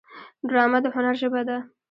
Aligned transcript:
ډرامه 0.49 0.79
د 0.83 0.85
هنر 0.95 1.15
ژبه 1.21 1.41
ده 1.47 1.57